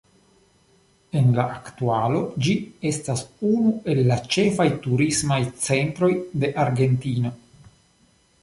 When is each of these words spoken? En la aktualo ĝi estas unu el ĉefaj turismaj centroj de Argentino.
En 1.19 1.27
la 1.39 1.43
aktualo 1.57 2.21
ĝi 2.47 2.55
estas 2.91 3.21
unu 3.51 3.75
el 3.95 4.01
ĉefaj 4.37 4.67
turismaj 4.87 5.41
centroj 5.69 6.13
de 6.45 6.51
Argentino. 6.65 7.35